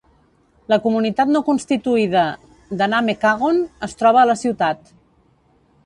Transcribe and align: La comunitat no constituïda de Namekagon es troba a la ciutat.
La 0.71 0.77
comunitat 0.85 1.33
no 1.35 1.41
constituïda 1.49 2.23
de 2.81 2.89
Namekagon 2.95 3.63
es 3.89 3.97
troba 4.01 4.23
a 4.23 4.29
la 4.31 4.39
ciutat. 4.45 4.95